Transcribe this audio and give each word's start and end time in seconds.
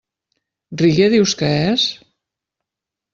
Reggae, 0.83 1.09
dius 1.15 1.35
que 1.41 1.51
és? 1.69 1.83